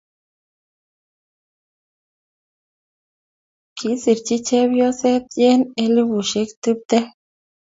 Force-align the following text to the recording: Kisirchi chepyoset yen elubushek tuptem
Kisirchi 3.77 4.35
chepyoset 4.47 5.25
yen 5.41 5.61
elubushek 5.83 6.49
tuptem 6.61 7.05